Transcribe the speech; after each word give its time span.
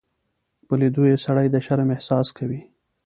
په 0.67 0.73
لیدو 0.79 1.03
یې 1.09 1.17
سړی 1.25 1.47
د 1.51 1.55
شرم 1.65 1.89
احساس 1.95 2.27
کوي. 2.37 2.61